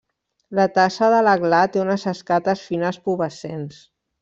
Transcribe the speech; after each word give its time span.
La 0.59 0.63
tassa 0.77 1.09
de 1.15 1.19
la 1.27 1.35
gla 1.43 1.59
té 1.75 1.83
unes 1.83 2.07
escates 2.15 2.65
fines 2.73 3.01
pubescents. 3.11 3.81